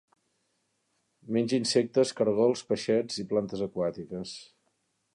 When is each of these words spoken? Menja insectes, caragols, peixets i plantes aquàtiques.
Menja 1.37 1.59
insectes, 1.63 2.15
caragols, 2.21 2.65
peixets 2.73 3.23
i 3.25 3.29
plantes 3.35 3.67
aquàtiques. 3.71 4.37